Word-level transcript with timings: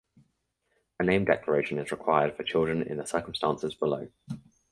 A 0.99 1.03
name 1.03 1.25
declaration 1.25 1.77
is 1.77 1.91
required 1.91 2.35
for 2.35 2.41
children 2.41 2.81
in 2.81 2.97
the 2.97 3.05
circumstances 3.05 3.75
below. 3.75 4.07